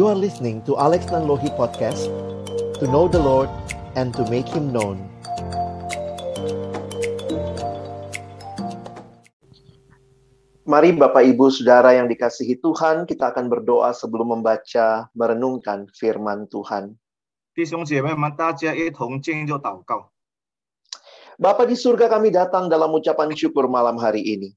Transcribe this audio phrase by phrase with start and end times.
[0.00, 2.08] You are listening to Alex Nanlohi Podcast
[2.80, 3.52] To know the Lord
[4.00, 4.96] and to make Him known
[10.64, 16.96] Mari Bapak Ibu Saudara yang dikasihi Tuhan, kita akan berdoa sebelum membaca, merenungkan firman Tuhan.
[21.36, 24.56] Bapak di surga kami datang dalam ucapan syukur malam hari ini.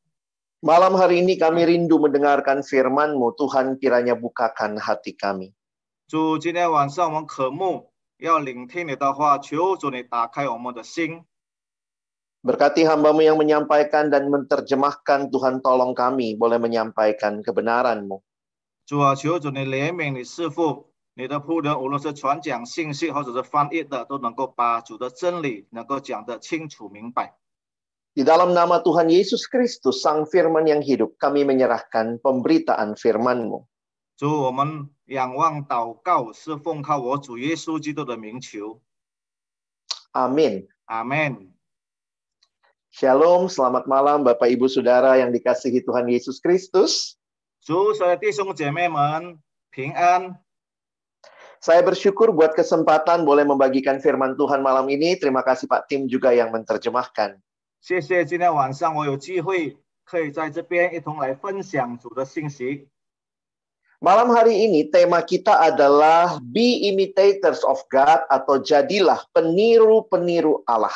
[0.64, 5.54] Malam hari ini kami rindu mendengarkan firman-Mu, Tuhan kiranya bukakan hati kami.
[6.08, 11.24] 主，今天晚上我们渴慕要聆听你的话，求主你打开我们的心。
[12.46, 18.22] Berkati hamba-Mu yang menyampaikan dan menerjemahkan, Tuhan tolong kami boleh menyampaikan kebenaran-Mu.
[18.86, 27.36] 主啊，求主你怜悯你师傅，你的仆人，无论是传讲信息或者是翻译的，都能够把主的真理能够讲得清楚明白。
[28.16, 33.68] Di dalam nama Tuhan Yesus Kristus, Sang Firman yang hidup, kami menyerahkan pemberitaan firman-Mu.
[34.16, 38.80] 主，我们仰望祷告，是奉靠我主耶稣基督的名求。
[40.12, 40.68] Amin.
[40.86, 41.52] 阿门。
[42.88, 47.20] Shalom, selamat malam Bapak Ibu Saudara yang dikasihi Tuhan Yesus Kristus.
[47.60, 49.36] 主，所有弟兄姐妹们
[49.68, 50.40] 平安。
[51.60, 55.20] Saya bersyukur buat kesempatan boleh membagikan firman Tuhan malam ini.
[55.20, 57.36] Terima kasih Pak Tim juga yang menerjemahkan.
[57.80, 62.88] 谢谢，今天晚上我有机会可以在这边一同来分享主的信息。
[63.96, 70.92] Malam hari ini tema kita adalah Be Imitators of God atau jadilah peniru-peniru Allah.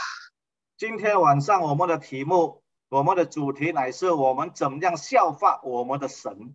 [0.76, 6.52] 今天晚上我们的题目，我们的主题乃是我们怎么样效法我们的神。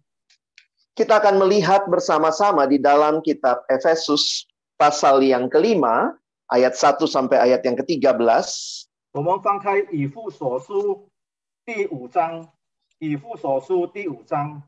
[0.94, 4.46] Kita akan melihat bersama-sama di dalam kitab Efesus
[4.78, 6.14] pasal yang kelima,
[6.54, 8.22] ayat 1 sampai ayat yang ke-13.
[9.16, 11.08] 我们翻开以父所书
[11.64, 12.52] 第五章，
[13.00, 14.62] 以父所书第五章。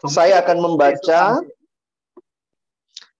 [0.00, 1.54] 从 Saya akan 第 membaca 13节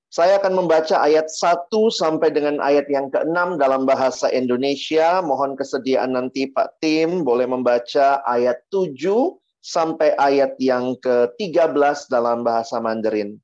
[0.09, 5.23] Saya akan membaca ayat 1 sampai dengan ayat yang ke-6 dalam bahasa Indonesia.
[5.23, 8.99] Mohon kesediaan nanti Pak Tim boleh membaca ayat 7
[9.63, 13.39] sampai ayat yang ke-13 dalam bahasa Mandarin.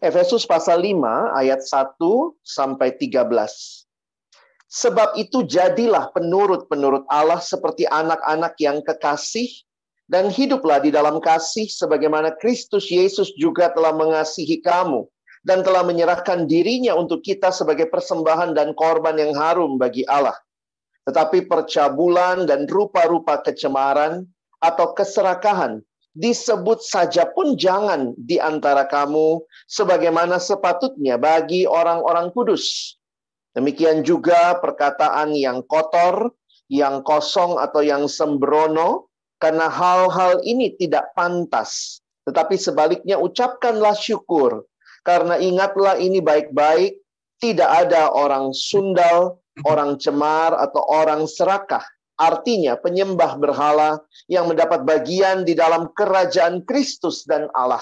[0.00, 1.04] Efesus pasal 5
[1.34, 1.98] ayat 1
[2.40, 3.28] sampai 13.
[4.69, 9.49] Sebab itu jadilah penurut-penurut Allah seperti anak-anak yang kekasih
[10.05, 15.09] dan hiduplah di dalam kasih sebagaimana Kristus Yesus juga telah mengasihi kamu
[15.41, 20.37] dan telah menyerahkan dirinya untuk kita sebagai persembahan dan korban yang harum bagi Allah.
[21.09, 24.29] Tetapi percabulan dan rupa-rupa kecemaran
[24.61, 25.81] atau keserakahan
[26.13, 32.98] disebut saja pun jangan di antara kamu sebagaimana sepatutnya bagi orang-orang kudus.
[33.57, 36.33] Demikian juga perkataan yang kotor,
[36.69, 39.09] yang kosong atau yang sembrono,
[39.41, 42.03] karena hal-hal ini tidak pantas.
[42.29, 44.69] Tetapi sebaliknya ucapkanlah syukur,
[45.01, 47.01] karena ingatlah ini baik-baik,
[47.41, 51.81] tidak ada orang sundal, orang cemar, atau orang serakah.
[52.19, 57.81] Artinya penyembah berhala yang mendapat bagian di dalam kerajaan Kristus dan Allah.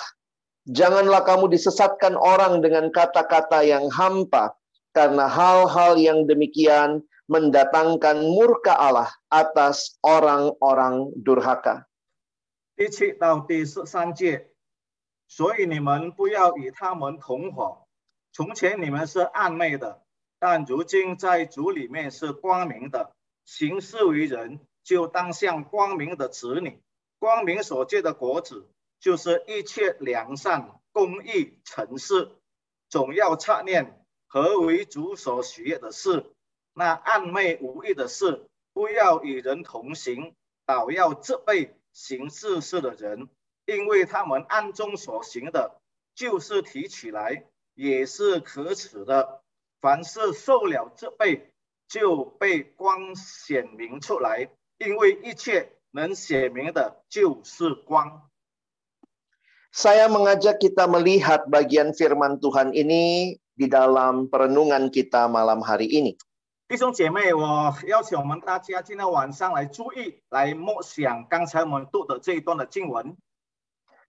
[0.70, 4.54] Janganlah kamu disesatkan orang dengan kata-kata yang hampa,
[4.98, 11.86] karena hal-hal yang demikian mendatangkan murka Allah atas orang-orang durhaka.
[12.74, 14.50] 第七到第十三节，
[15.28, 17.86] 所以你们不要与他们同伙。
[18.34, 20.02] 从前你们是暗昧的，
[20.40, 23.12] 但如今在主里面是光明的。
[23.46, 26.82] 行事为人，就当像光明的子女。
[27.20, 28.68] 光明所结的果子，
[29.00, 32.32] 就是一切良善、公义、诚实，
[32.90, 36.26] 总要察念何为主所喜悦的事。
[36.74, 40.36] 那暗昧无益的事，不要与人同行，
[40.66, 43.30] 倒要责备行事事的人，
[43.66, 45.82] 因为他们暗中所行的，
[46.14, 49.42] 就是提起来也是可耻的。
[49.82, 51.52] 凡是受了责备，
[51.88, 58.30] 就被光显明出来，因为一切能显明的就是光。
[59.74, 66.19] Saya mengajak kita melihat bagian firman Tuhan ini di dalam perenungan kita malam hari ini.
[66.69, 73.15] 弟兄姐妹，我邀请我们大家今天晚上来注意，来默想刚才我们读的这一段的经文。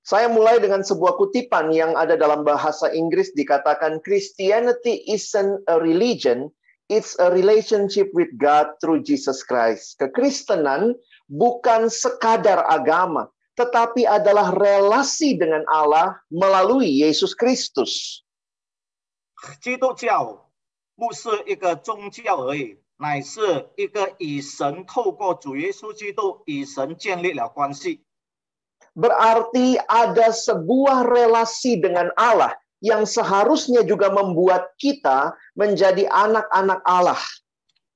[0.04, 6.51] Saya mulai dengan sebuah kutipan yang ada dalam bahasa Inggris dikatakan Christianity isn't a religion,
[6.92, 10.00] it's a relationship with God through Jesus Christ.
[10.00, 10.95] Kekristenan
[11.31, 18.24] bukan sekadar agama, tetapi adalah relasi dengan Allah melalui Yesus Kristus.
[19.60, 20.50] 基督教
[20.95, 28.06] 不是一个宗教而已，乃是一个与神透过主耶稣基督与神建立了关系。
[28.94, 37.18] Berarti ada sebuah relasi dengan Allah yang seharusnya juga membuat kita menjadi anak-anak Allah.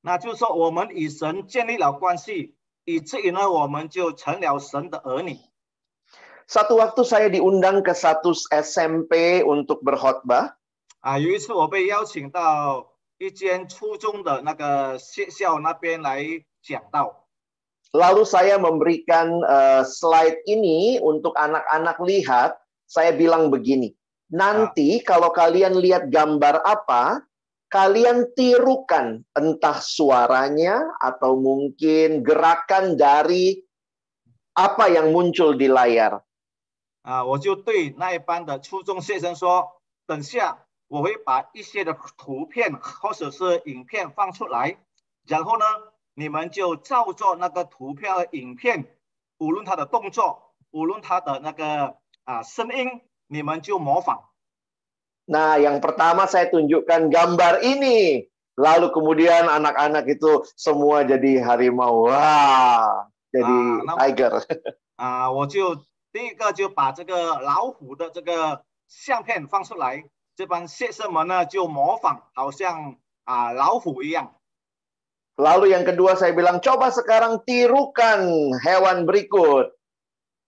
[0.02, 5.38] 那就是说，我们与神建立了关系，以至于呢，我们就成了神的儿女。
[6.48, 10.56] Satu waktu saya diundang ke satu SMP untuk berkhotbah.
[11.02, 16.26] 啊，有一次我被邀请到一间初中的那个学校那边来
[16.62, 17.28] 讲道，
[17.96, 22.60] Lalu saya memberikan eh, slide ini untuk anak-anak lihat.
[22.88, 23.92] Saya bilang begini,
[24.32, 27.20] nanti kalau kalian lihat gambar apa,
[27.68, 33.60] kalian tirukan entah suaranya atau mungkin gerakan dari
[34.56, 36.24] apa yang muncul di layar.
[37.04, 40.61] 啊，我就对那一班的初中学生说，等下
[40.93, 44.77] 我会把一些的图片或者是影片放出来，
[45.27, 45.65] 然后呢，
[46.13, 48.85] 你们就照做那个图片和影片，
[49.39, 54.29] 无论他的动作，无论他的那个啊声音，你们就模仿。
[55.25, 58.29] Nah, yang pertama saya tunjukkan gambar ini.
[58.61, 62.05] Lalu kemudian anak-anak itu semua jadi harimau.
[62.13, 63.49] Wah, jadi
[63.89, 64.45] Ah, tiger.
[65.01, 65.77] 啊，我就
[66.13, 70.05] 第一个就把这个老虎的这个相片放出来，
[70.36, 74.34] 这帮学生们呢就模仿，好像啊老虎一样。
[75.38, 79.70] Lalu yang kedua saya bilang, coba sekarang tirukan hewan berikut.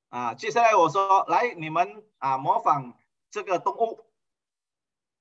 [0.10, 2.98] 啊，接下来我说，来你们啊模仿
[3.30, 4.02] 这个动物。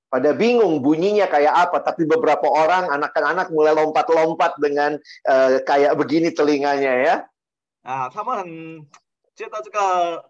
[0.09, 4.97] Pada bingung bunyinya kayak apa, tapi beberapa orang anak-anak mulai lompat-lompat dengan
[5.29, 7.15] eh, kayak begini telinganya ya.
[7.85, 8.49] 啊，他们很
[9.37, 10.25] 觉得这个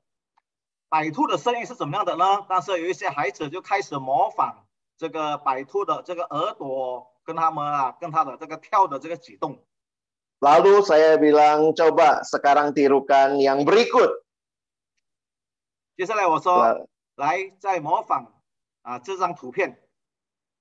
[0.94, 2.46] 摆兔的声音是怎么样的呢？
[2.48, 4.64] 但是有一些孩子就开始模仿
[4.96, 9.58] 这个摆兔的这个耳朵，跟他们啊，跟他的这个跳的这个举动。
[10.40, 14.22] Lalu saya bilang, coba sekarang tirukan yang berikut.
[15.98, 16.86] 接下来我说
[17.16, 18.32] 来再模仿
[18.84, 19.80] 啊这张图片。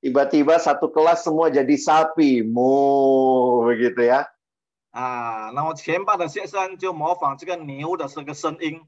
[0.00, 4.32] Tiba-tiba satu kelas semua jadi sapi, mu begitu ya.
[4.92, 8.80] 啊，那么前班的学生就模仿这个牛的这个声音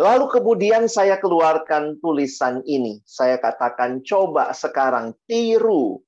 [0.00, 3.04] Lalu kemudian saya keluarkan tulisan ini.
[3.04, 6.00] Saya katakan, coba sekarang tiru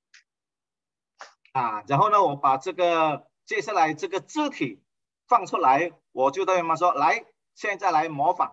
[1.55, 4.83] 啊，然后呢，我把这个接下来这个字体
[5.29, 7.25] 放出来，我就对他们说，来，
[7.55, 8.53] 现在来模仿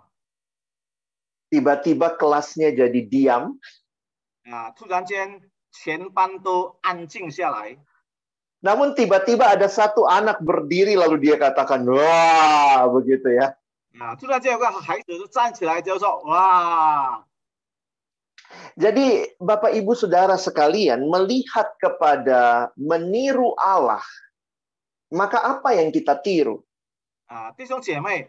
[1.50, 3.58] Tiba-tiba kelasnya jadi diam.
[4.46, 7.78] 啊，突然间全班都安静下来
[8.62, 13.58] Namun tiba-tiba ada satu anak berdiri lalu dia katakan, wah begitu ya.
[14.00, 17.26] 啊，突然间有个孩子就站起来就说，哇，
[18.76, 24.04] Jadi Bapak Ibu Saudara sekalian melihat kepada meniru Allah,
[25.08, 26.64] maka apa yang kita tiru?
[27.28, 28.28] 啊，弟兄姐妹，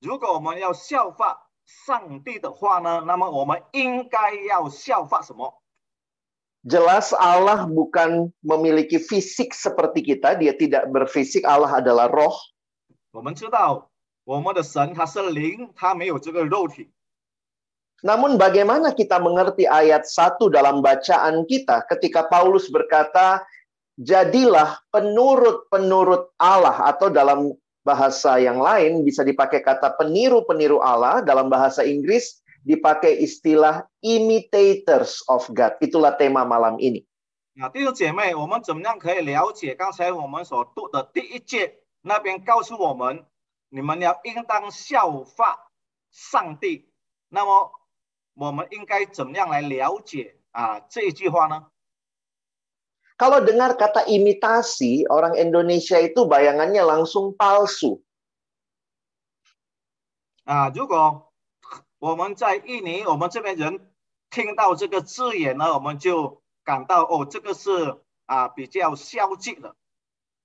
[0.00, 5.56] 如果我们要效法上帝的话呢，那么我们应该要效法什么？
[6.60, 12.36] Jelas Allah bukan memiliki fisik seperti kita, dia tidak berfisik, Allah adalah roh.
[13.12, 13.88] 我们知道
[14.24, 16.90] 我们的神他是灵，他没有这个肉体。
[18.00, 23.44] Namun bagaimana kita mengerti ayat 1 dalam bacaan kita ketika Paulus berkata,
[24.00, 27.52] jadilah penurut-penurut Allah atau dalam
[27.84, 35.44] bahasa yang lain bisa dipakai kata peniru-peniru Allah, dalam bahasa Inggris dipakai istilah imitators of
[35.52, 35.76] God.
[35.80, 37.04] Itulah tema malam ini.
[37.60, 43.24] 啊，弟兄姐妹，我们怎么样可以了解刚才我们所读的第一节那边告诉我们，
[43.75, 45.69] 你们要应当效法
[46.09, 46.89] 上帝。
[47.27, 47.73] 那么
[48.33, 51.67] 我们应该怎么样来了解啊这一句话呢
[53.17, 57.99] ？Kalau dengar kata imitasi, orang Indonesia itu bayangannya langsung palsu.
[60.45, 61.33] 啊，如果
[61.99, 63.91] 我们在印尼，我们这边人
[64.29, 69.75] 听到这个字眼呢，我们就感到哦，这个是啊比较消极的。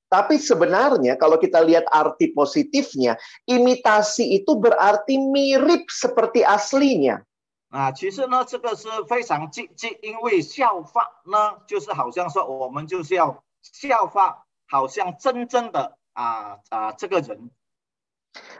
[0.09, 3.17] Tapi sebenarnya kalau kita lihat arti positifnya,
[3.49, 7.25] imitasi itu berarti mirip seperti aslinya.
[7.73, 17.49] 啊，其实呢，这个是非常积极，因为效法呢，就是好像说我们就是要效法，好像真正的啊啊这个人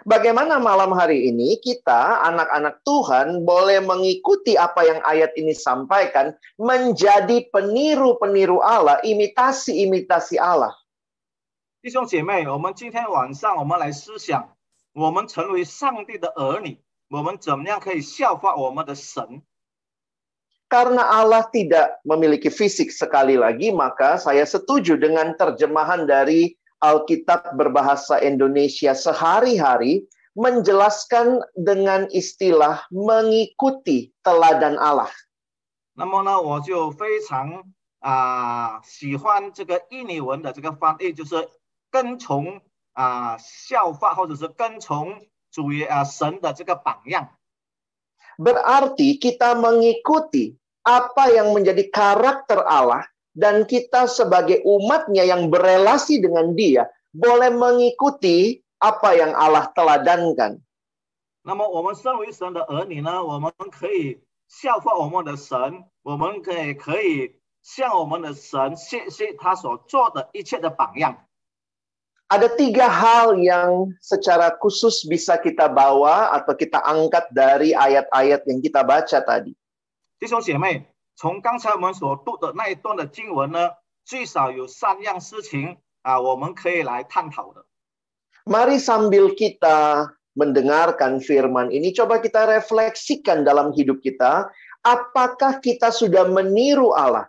[0.08, 7.44] Bagaimana malam hari ini kita, anak-anak Tuhan, boleh mengikuti apa yang ayat ini sampaikan, menjadi
[7.52, 10.72] peniru-peniru Allah, imitasi-imitasi Allah.
[11.82, 14.58] 弟兄姐妹，我们今天晚上我们来思想，
[14.94, 19.44] 我们成为上帝的儿女，我们怎么样可以效法我们的神？
[20.68, 28.18] Karena Allah tidak memiliki fisik sekali lagi, maka saya setuju dengan terjemahan dari Alkitab berbahasa
[28.26, 35.14] Indonesia sehari-hari menjelaskan dengan istilah mengikuti teladan Allah.
[35.94, 37.64] 那么呢，我就非常
[38.00, 41.48] 啊、喜欢这个印尼文的这个翻译，就是
[41.92, 42.62] 跟从
[42.96, 47.30] 啊、效法或者是跟从主耶啊神的这个榜样。
[48.40, 56.56] Berarti kita mengikuti apa yang menjadi karakter Allah dan kita sebagai umatnya yang berelasi dengan
[56.56, 60.60] dia boleh mengikuti apa yang Allah teladankan.
[61.44, 71.26] 那么我们身为神的儿女呢，我们可以效法我们的神，我们可以可以向我们的神学习他所做的一切的榜样。
[72.30, 78.60] Ada tiga hal yang secara khusus bisa kita bawa atau kita angkat dari ayat-ayat yang
[78.66, 79.54] kita baca tadi.
[80.18, 87.66] 弟兄姐妹，从刚才我们所读的那一段的经文呢，最少有三样事情啊，我们可以来探讨的。
[88.46, 94.50] Mari sambil kita mendengarkan firman ini, coba kita refleksikan dalam hidup kita.
[94.86, 97.29] Apakah kita sudah meniru Allah?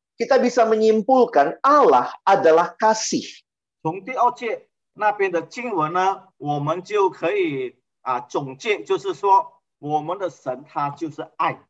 [0.20, 3.24] kita bisa menyimpulkan Allah adalah kasih.
[3.82, 11.60] 从第二节那边的经文呢，我们就可以啊总结，就是说我们的神他就是爱。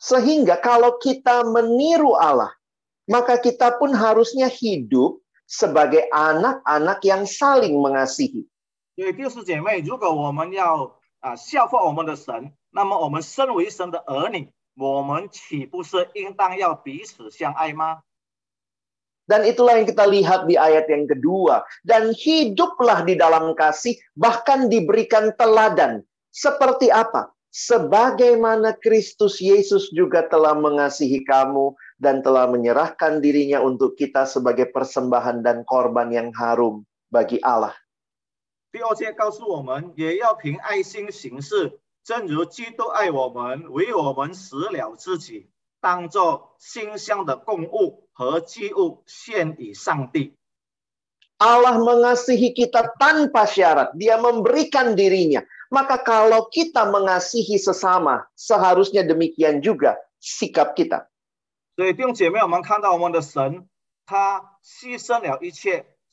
[0.00, 2.56] Sehingga kalau kita meniru Allah,
[3.04, 8.48] maka kita pun harusnya hidup sebagai anak-anak yang saling mengasihi.
[8.96, 18.02] 所以弟兄姐妹，如果我们要啊效法我们的神，那么我们身为神的儿女， 我们岂不是应当要彼此相爱吗？
[19.30, 21.62] Dan itulah yang kita lihat di ayat yang kedua.
[21.86, 26.02] Dan hiduplah di dalam kasih, bahkan diberikan teladan.
[26.34, 27.30] Seperti apa?
[27.50, 35.42] Sebagaimana Kristus Yesus juga telah mengasihi kamu dan telah menyerahkan dirinya untuk kita sebagai persembahan
[35.46, 37.74] dan korban yang harum bagi Allah.
[38.70, 50.34] 第二节告诉我们，也要凭爱心行事， 正如基督爱我们，为我们死了自己，当作馨香的供物和祭物献与上帝。
[51.40, 53.96] Allah mengasihi kita tanpa syarat.
[53.96, 55.40] Dia memberikan dirinya.
[55.72, 61.08] Maka kalau kita mengasihi sesama, seharusnya demikian juga sikap kita.
[61.76, 63.68] 所以弟兄姐妹，我们看到我们的神，
[64.04, 65.86] 他牺牲了一切，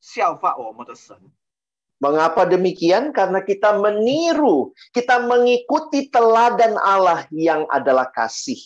[0.00, 1.16] 效法我们的神。
[2.02, 3.14] Mengapa demikian?
[3.14, 8.60] Karena kita meniru, kita mengikuti teladan Allah yang adalah kasih.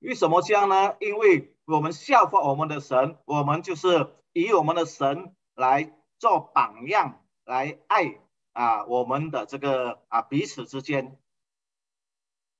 [0.00, 0.94] 为什么这样呢？
[1.00, 8.20] 因为我们效法我们的神，我们就是以我们的神来做榜样，来爱
[8.52, 11.18] 啊我们的这个啊彼此之间。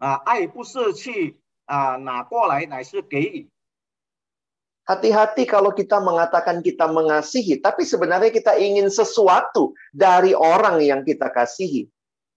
[0.00, 3.48] 啊，爱不是去啊拿过来，乃是给予。
[4.86, 11.26] Hati-hati kalau kita mengatakan kita mengasihi, tapi sebenarnya kita ingin sesuatu dari orang yang kita
[11.34, 11.90] kasihi.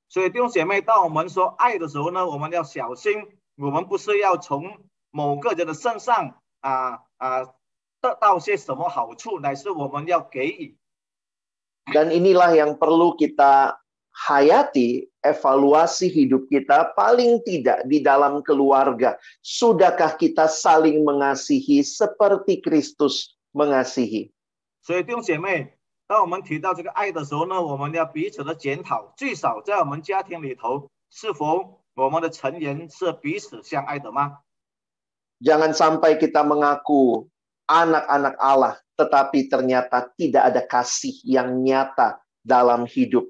[0.09, 3.21] 所以弟兄姐妹，当我们说爱的时候呢，我们要小心，
[3.57, 4.65] 我们不是要从
[5.11, 7.45] 某个人的身上啊啊
[8.01, 10.75] 得到些什么好处，乃是我们要给予。
[11.93, 13.77] Dan inilah yang perlu kita
[14.13, 19.15] hayati, evaluasi hidup kita paling tidak di dalam keluarga.
[19.39, 24.29] Sudahkah kita saling mengasihi seperti Kristus mengasihi?
[24.81, 34.39] 所以弟兄姐妹，当我们提到这个爱的时候呢，我们要彼此的检讨，最少在我们家庭里头，是否我们的成员是彼此相爱的吗？
[35.39, 37.27] Jangan sampai kita mengaku
[37.69, 43.29] anak-anak Allah, tetapi ternyata tidak ada kasih yang nyata dalam hidup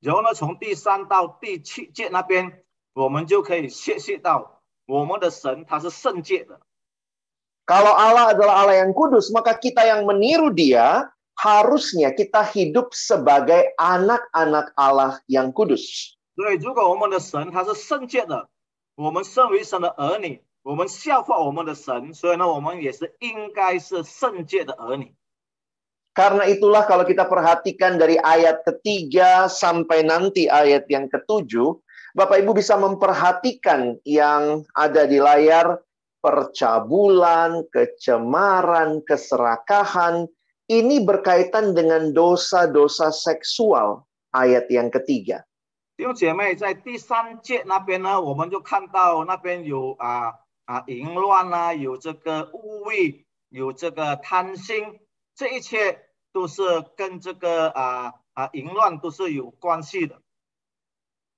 [0.00, 6.60] 然后呢，从第三到第七节那边，我们就可以学习到我们的神他是圣洁的。
[7.64, 13.70] Kalau Allah adalah Allah yang kudus, maka kita yang meniru dia harusnya kita hidup sebagai
[13.78, 16.18] anak-anak Allah yang kudus.
[16.34, 18.48] 所以，如果我们的神他是圣洁的，
[18.96, 25.14] 我们身为神的儿女，我们效法我们的神，所以呢，我们也是应该是圣洁的儿女。
[26.16, 31.80] Karena itulah kalau kita perhatikan dari ayat ketiga sampai nanti ayat yang ketujuh,
[32.12, 35.80] Bapak Ibu bisa memperhatikan yang ada di layar
[36.20, 40.28] percabulan, kecemaran, keserakahan.
[40.68, 44.04] Ini berkaitan dengan dosa-dosa seksual
[44.36, 45.48] ayat yang ketiga.
[45.96, 50.32] 弟兄姐妹，在第三节那边呢，我们就看到那边有啊
[50.64, 55.00] 啊淫乱啊，有这个污秽，有这个贪心，
[55.36, 55.98] 这一切
[56.36, 56.62] 都是
[56.96, 60.20] 跟这个啊啊淫乱都是有关系的。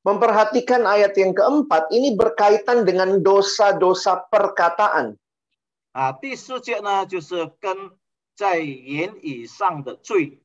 [0.05, 5.17] Memperhatikan ayat yang keempat, ini berkaitan dengan dosa-dosa perkataan.
[5.97, 7.91] 啊，第四节呢，就是跟
[8.37, 10.43] 在言语上的罪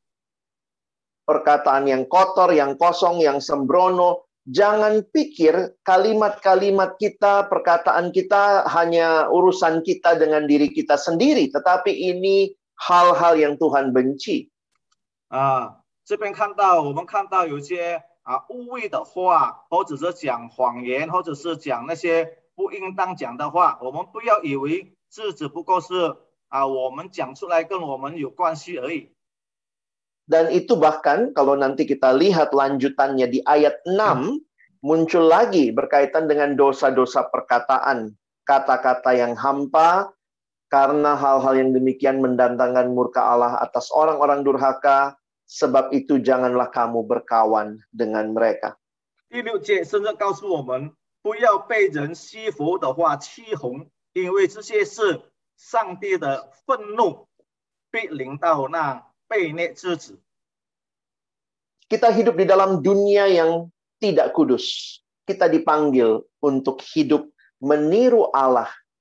[1.25, 4.29] perkataan yang kotor, yang kosong, yang sembrono.
[4.49, 12.49] Jangan pikir kalimat-kalimat kita, perkataan kita hanya urusan kita dengan diri kita sendiri, tetapi ini
[12.79, 14.49] hal-hal yang Tuhan benci.
[15.27, 15.81] 啊。
[16.09, 26.17] 这边看到我们看到有一些啊污秽的话，或者是讲谎言，或者是讲那些不应当讲的话，我们不要以为这只不过是
[26.49, 29.13] 啊我们讲出来跟我们有关系而已。
[30.25, 34.41] Dan itu bahkan kalau nanti kita lihat lanjutannya di ayat 6,
[34.81, 38.17] muncul lagi berkaitan dengan dosa-dosa perkataan.
[38.45, 40.09] Kata-kata yang hampa,
[40.73, 45.17] karena hal-hal yang demikian mendatangkan murka Allah atas orang-orang durhaka,
[45.49, 48.77] sebab itu janganlah kamu berkawan dengan mereka.
[49.29, 55.21] 第六节甚至告诉我们，不要被人欺负的话欺哄，因为这些是
[55.57, 57.27] 上帝的愤怒，
[57.91, 60.21] 必临到那被孽之子。
[61.89, 65.01] Kita hidup di dalam dunia yang tidak kudus.
[65.25, 67.25] Kita dipanggil untuk hidup
[67.57, 68.69] meniru Allah,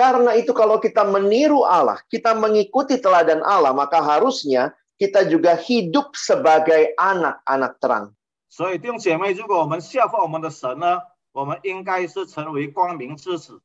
[0.00, 6.12] Karena itu kalau kita meniru Allah, kita mengikuti teladan Allah, maka harusnya kita juga hidup
[6.12, 8.06] sebagai anak-anak terang.
[8.48, 11.00] 所以弟兄姐妹，如果我们效法我们的神呢，
[11.32, 13.60] 我们应该是成为光明之子。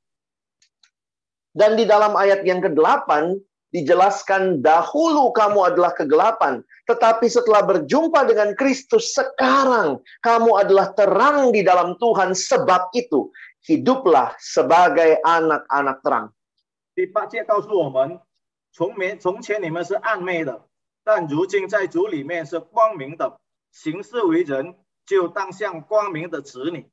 [1.55, 3.39] Dan di dalam ayat yang ke-8
[3.71, 11.63] dijelaskan dahulu kamu adalah kegelapan, tetapi setelah berjumpa dengan Kristus sekarang kamu adalah terang di
[11.63, 12.35] dalam Tuhan.
[12.35, 13.31] Sebab itu
[13.65, 16.27] hiduplah sebagai anak-anak terang.
[16.93, 18.19] 第八节告诉我们，
[18.73, 20.67] 从前从前你们是暗昧的，
[21.03, 23.39] 但如今在主里面是光明的，
[23.71, 26.89] 行事为人就当像光明的子女。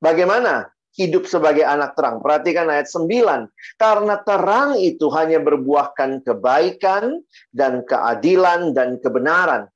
[0.00, 2.20] Bagaimana hidup sebagai anak terang?
[2.20, 3.48] Perhatikan ayat 9.
[3.80, 9.72] Karena terang itu hanya berbuahkan kebaikan dan keadilan dan kebenaran.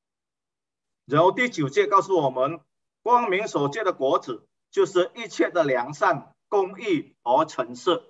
[1.09, 2.61] 然后第九节告诉我们，
[3.03, 8.01] 光明所结的果子 就是一切的良善、公义和诚实。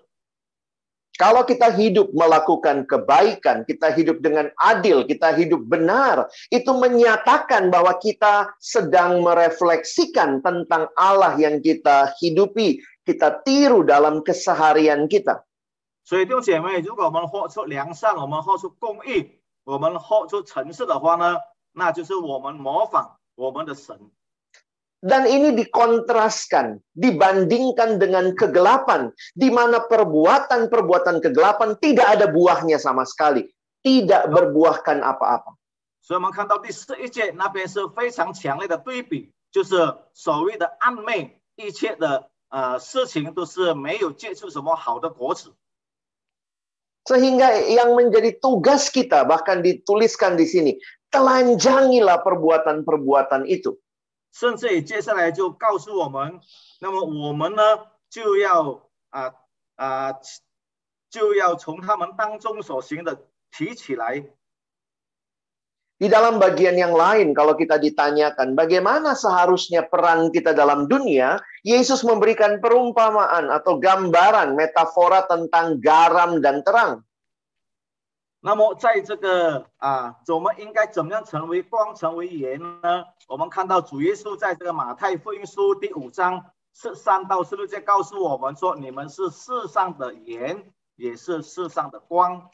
[1.19, 7.99] Kalau kita hidup melakukan kebaikan, kita hidup dengan adil, kita hidup benar, itu menyatakan bahwa
[7.99, 15.43] kita sedang merefleksikan tentang Allah yang kita hidupi, kita tiru dalam keseharian kita.
[16.05, 21.37] 所以弟兄姐妹，如果我们活出良善，我们活出公义，我们活出诚实的话呢，
[21.73, 23.99] 那就是我们模仿我们的神。
[25.03, 33.47] Dan ini dikontraskan, dibandingkan dengan kegelapan, di mana perbuatan-perbuatan kegelapan tidak ada buahnya sama sekali,
[33.87, 35.55] tidak berbuahkan apa-apa.
[36.03, 45.55] 所以我们看到第十一节那边是非常强烈的对比，就是所谓的暗昧，一切的呃事情都是没有结出什么好的果子。
[47.07, 50.73] Sehingga yang menjadi tugas kita bahkan dituliskan di sini,
[51.15, 53.79] telanjangilah perbuatan-perbuatan itu.
[54.33, 56.41] 甚至于接下来就告诉我们，
[56.81, 57.63] 那么我们呢
[58.09, 59.35] 就要啊
[59.77, 60.15] 啊、
[61.11, 64.25] 就要从他们当中所行的提起来。
[65.99, 72.07] Di dalam bagian yang lain, kalau kita ditanyakan bagaimana seharusnya peran kita dalam dunia, Yesus
[72.07, 77.03] memberikan perumpamaan atau gambaran, metafora tentang garam dan terang.
[78.43, 83.05] 那么在这个啊，我们应该怎么样成为光、成为盐呢？
[83.27, 92.49] 我们看到主耶稣在这个马太福音书第五章十三到十六节告诉我们说：“你们是世上的盐，也是世上的光。”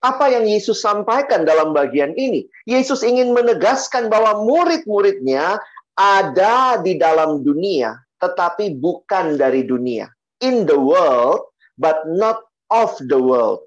[0.00, 2.48] Apa yang Yesus sampaikan dalam bagian ini?
[2.64, 5.60] Yesus ingin menegaskan bahwa murid-muridnya
[5.92, 10.08] ada di dalam dunia, tetapi bukan dari dunia.
[10.40, 13.66] In the world, but not of the world.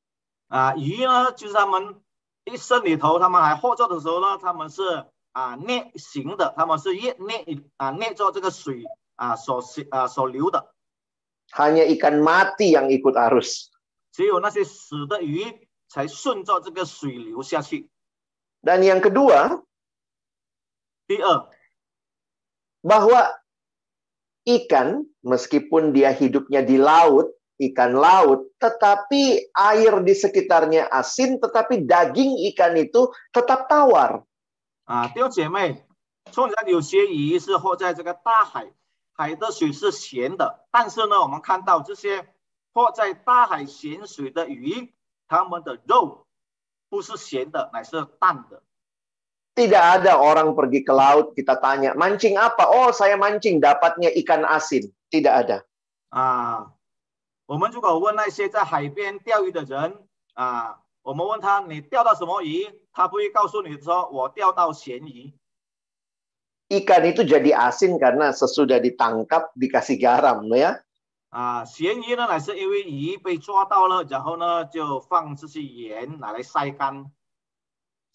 [0.50, 2.00] 啊，鱼呢就是他们
[2.44, 8.84] 一生里头，他们还活着的时候呢，他们是啊逆行的，他们是逆逆啊逆着这个水
[9.16, 10.72] 啊所行啊所流的，
[11.54, 13.70] Hanya ikan mati yang ikut arus.
[14.10, 17.88] 只有那些死的鱼才顺着这个水流下去。
[18.62, 19.62] Dan yang kedua,
[21.06, 21.46] 第二，
[22.82, 23.30] bahwa
[24.42, 32.36] ikan meskipun dia hidupnya di laut, ikan laut, tetapi air di sekitarnya asin, tetapi daging
[32.52, 34.22] ikan itu tetap tawar.
[34.84, 35.82] 啊，弟兄姐妹，
[36.30, 38.70] 虽然有些鱼是活在这个大海，
[39.12, 42.28] 海的水是咸的，但是呢，我们看到这些
[42.72, 44.92] 活在大海咸水的鱼，
[45.26, 46.26] 它们的肉
[46.88, 48.62] 不是咸的，乃是淡的。
[49.56, 52.68] Tidak ada orang pergi ke laut, kita tanya, mancing apa?
[52.68, 54.92] Oh, saya mancing, dapatnya ikan asin.
[55.08, 55.64] Tidak ada.
[56.12, 56.70] 啊，
[57.50, 59.94] 我们如果问那些在海边钓鱼的人
[60.34, 65.32] 啊，我们问他你钓到什么鱼，他不会告诉你说我钓到咸鱼
[66.68, 70.82] Ikan itu jadi asin karena sesudah ditangkap dikasih garam, ya.
[71.30, 77.06] 啊，咸鱼呢乃是因为鱼被抓到了，然后呢就放这些盐拿来晒干。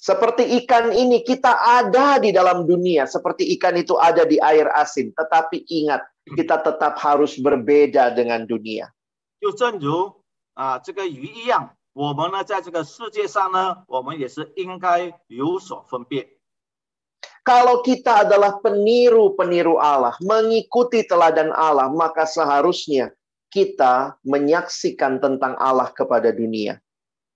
[0.01, 3.05] Seperti ikan ini, kita ada di dalam dunia.
[3.05, 5.13] Seperti ikan itu ada di air asin.
[5.13, 8.89] Tetapi ingat, kita tetap harus berbeda dengan dunia.
[9.39, 10.21] 就正如
[10.53, 16.37] 啊这个鱼一样，我们呢在这个世界上呢，我们也是应该有所分别。
[17.43, 23.17] Kalau kita adalah peniru-peniru Allah, mengikuti teladan Allah, maka seharusnya
[23.49, 26.77] kita menyaksikan tentang Allah kepada dunia.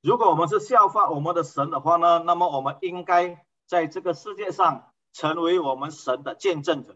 [0.05, 6.95] 如果我们是效法我们的神的话呢，那么我们应该在这个世界上成为我们神的见证者。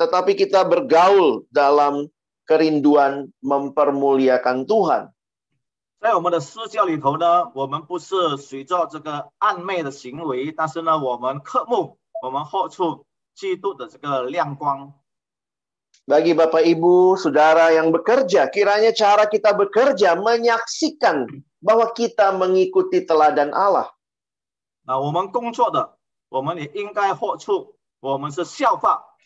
[0.00, 2.10] tetapi kita bergaul dalam
[2.48, 5.12] kerinduan mempermuliakan Tuhan.
[6.02, 14.94] 在我们的私教里头呢，我们不是随着这个暧昧的行为，但是呢，我们渴慕，我们活出基督的这个亮光。
[16.02, 21.30] Bagi Bapak Ibu, Saudara yang bekerja, kiranya cara kita bekerja menyaksikan
[21.62, 23.94] bahwa kita mengikuti teladan Allah.
[24.82, 25.94] 那我们工作的，
[26.28, 29.05] 我们也应该活出我们是效法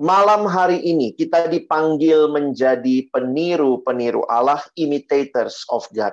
[0.00, 6.12] Malam hari ini kita dipanggil menjadi peniru-peniru Allah, imitators of God.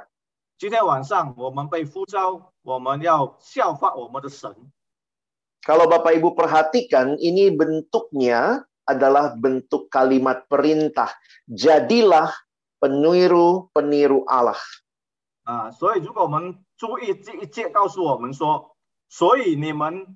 [0.57, 4.55] 今天晚上我们被呼召，我们要效法我们的神。
[5.67, 11.11] Kalau Bapak Ibu perhatikan, ini bentuknya adalah bentuk kalimat perintah.
[11.51, 12.31] Jadilah
[12.79, 14.59] peniru-peniru Allah.
[15.43, 18.75] 啊，所以如果我们注意这一节告诉我们说，
[19.09, 20.15] 所以你们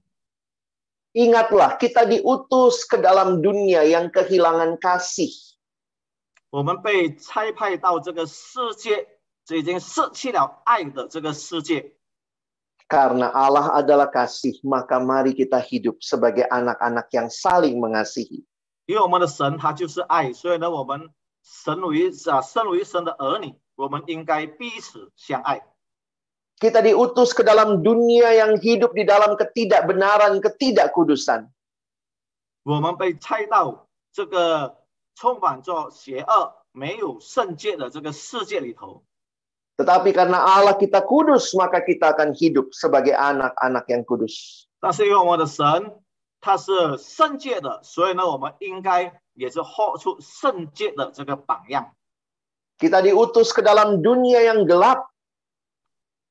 [1.16, 5.32] Ingatlah, kita diutus ke dalam dunia yang kehilangan kasih.
[6.50, 9.08] 我们被差派到这个世界，
[9.44, 11.96] 这已经失去了爱的这个世界。
[12.88, 18.44] Karena Allah adalah kasih, maka mari kita hidup sebagai anak-anak yang saling mengasihi.
[18.86, 21.10] 因为我们的神他就是爱，所以呢，我们
[21.42, 25.66] 神为啊身为神的儿女，我们应该彼此相爱。
[26.60, 31.52] Kita diutus ke dalam dunia yang hidup di dalam ketidakbenaran, ketidakkudusan.
[32.64, 34.82] 我们被差到这个
[35.14, 39.04] 充满着邪恶、没有圣洁的这个世界里头。
[39.76, 44.66] Tetapi karena Allah kita kudus, maka kita akan hidup sebagai anak-anak yang kudus.
[44.80, 45.92] 但是因为我们的神
[46.40, 51.92] 他是圣洁的，所以呢，我们应该也是活出圣洁的这个榜样。
[52.80, 55.09] Kita diutus ke dalam dunia yang gelap,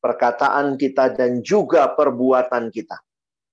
[0.00, 3.02] perkataan kita, dan juga perbuatan kita.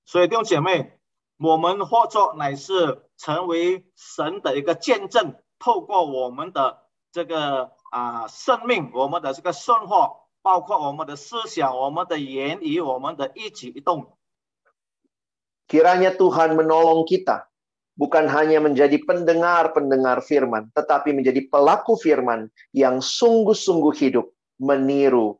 [0.06, 1.00] 所以弟兄姐妹，
[1.39, 6.80] 我们活作乃是成为神的一个见证，透过我们的
[7.12, 14.17] 这个啊、生命，我们的这个生活，包括我们的思想、我们的言语、我们的一举一动。
[15.72, 17.48] Kiranya Tuhan menolong kita
[17.96, 24.28] bukan hanya menjadi pendengar-pendengar firman, tetapi menjadi pelaku firman yang sungguh-sungguh hidup,
[24.60, 25.39] meniru,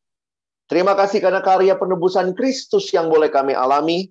[0.70, 4.10] Terima kasih karena karya penebusan Kristus yang boleh kami alami.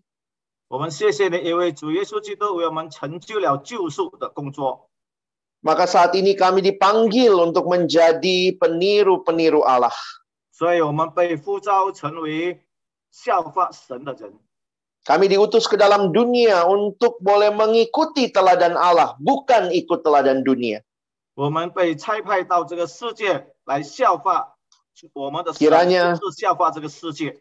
[0.68, 4.90] 我们谢谢你，因为主耶稣基督为我们成就了救赎的工作。
[5.62, 9.94] Maka saat ini kami dipanggil untuk menjadi peniru-peniru Allah.
[10.52, 12.66] 所以我们被呼召成为
[13.12, 14.34] 效法神的人。
[15.06, 20.82] Kami diutus ke dalam dunia untuk boleh mengikuti teladan Allah, bukan ikut teladan dunia.
[21.36, 24.58] 我们被差派到这个世界来效法
[25.14, 27.38] 我们的神， Kiranya- 是效法这个世界。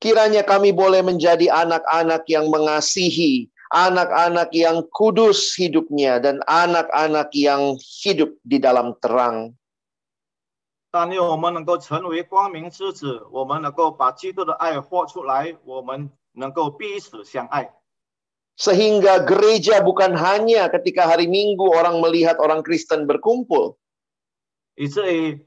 [0.00, 8.36] Kiranya kami boleh menjadi anak-anak yang mengasihi, anak-anak yang kudus hidupnya, dan anak-anak yang hidup
[8.44, 9.56] di dalam terang.
[10.92, 17.72] 但愿我们能够成为光明之子，我们能够把基督的爱活出来，我们能够彼此相爱。
[18.56, 23.76] Sehingga gereja bukan hanya ketika hari Minggu orang melihat orang Kristen berkumpul,
[24.76, 25.46] 以至于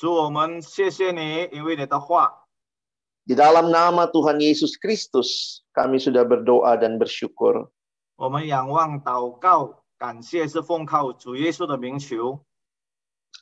[0.00, 2.46] 主，我们谢谢你，因为你的话，
[3.26, 7.70] Di dalam nama Tuhan Yesus Kristus, kami sudah berdoa dan bersyukur.
[8.16, 12.44] 我们仰望、祷告、感谢，是奉靠主耶稣的名求。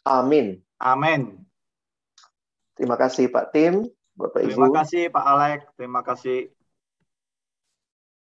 [0.04, 0.62] Amin.
[0.78, 1.46] 阿门。
[2.74, 3.86] Terima kasih Pak Tim,
[4.18, 4.74] Bapak Terima Ibu.
[4.74, 6.50] kasih Pak Alex, terima kasih.